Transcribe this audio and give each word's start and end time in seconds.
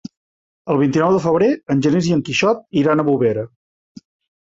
El 0.75 0.79
vint-i-nou 0.83 1.13
de 1.17 1.19
febrer 1.27 1.51
en 1.75 1.85
Genís 1.89 2.09
i 2.11 2.17
en 2.19 2.25
Quixot 2.31 2.67
iran 2.85 3.07
a 3.07 3.09
Bovera. 3.13 3.49